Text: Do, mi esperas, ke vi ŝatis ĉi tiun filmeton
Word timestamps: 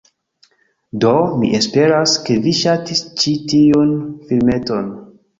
Do, 1.01 1.09
mi 1.41 1.49
esperas, 1.57 2.13
ke 2.29 2.37
vi 2.45 2.53
ŝatis 2.61 3.01
ĉi 3.25 3.33
tiun 3.51 3.91
filmeton 4.31 4.89